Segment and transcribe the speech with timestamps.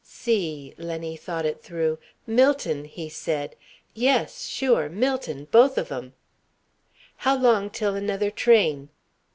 [0.03, 1.99] "See." Lenny thought it through.
[2.27, 3.55] "Millton," he said.
[3.93, 4.89] "Yes, sure.
[4.89, 5.45] Millton.
[5.51, 6.15] Both of 'em."
[7.17, 8.89] "How long till another train?"